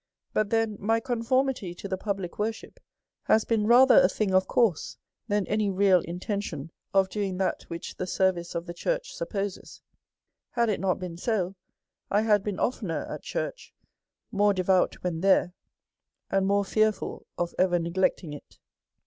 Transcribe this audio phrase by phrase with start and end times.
[0.33, 2.79] But then my conformity to the public worship
[3.25, 7.97] has been rather a thing of course than any real intention of doing that which
[7.97, 9.83] the service of the church suppo ses;
[10.49, 11.53] had it not been so,
[12.09, 13.75] I had been oftener at churchy,
[14.31, 15.53] more devout when there,
[16.31, 18.57] and more fearful of ever neglecting it.